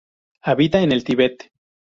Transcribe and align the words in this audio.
Habita 0.41 0.81
en 0.81 0.93
el 0.93 1.03
Tibet. 1.03 1.51